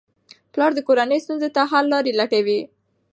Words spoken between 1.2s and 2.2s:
ستونزو ته حل لارې